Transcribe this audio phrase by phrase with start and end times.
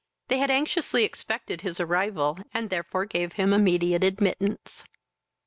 [0.29, 4.83] They had anxiously expected his arrival, and therefore gave him immediate admittance.